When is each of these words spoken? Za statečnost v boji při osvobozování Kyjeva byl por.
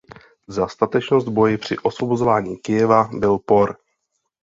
Za 0.47 0.67
statečnost 0.67 1.27
v 1.27 1.31
boji 1.31 1.57
při 1.57 1.77
osvobozování 1.79 2.57
Kyjeva 2.57 3.09
byl 3.13 3.37
por. 3.39 3.77